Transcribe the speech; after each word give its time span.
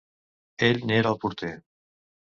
Ell 0.69 0.81
n'era 0.91 1.13
el 1.13 1.21
porter. 1.27 1.53